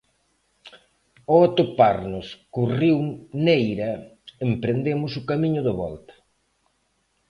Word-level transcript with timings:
Ao 1.29 1.39
atoparnos 1.47 2.27
co 2.51 2.61
río 2.79 2.99
Neira 3.45 3.91
emprendemos 4.47 5.11
o 5.19 5.25
camiño 5.29 5.61
de 5.67 5.73
volta. 5.81 6.13